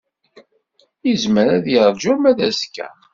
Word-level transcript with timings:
Yezmer 1.07 1.47
ad 1.57 1.65
yeṛju 1.73 2.09
arma 2.11 2.31
d 2.37 2.39
azekka. 2.47 2.87